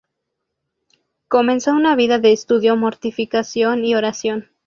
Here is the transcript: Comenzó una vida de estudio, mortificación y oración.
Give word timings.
Comenzó 1.27 1.73
una 1.75 1.95
vida 1.95 2.17
de 2.17 2.31
estudio, 2.31 2.75
mortificación 2.75 3.85
y 3.85 3.93
oración. 3.93 4.47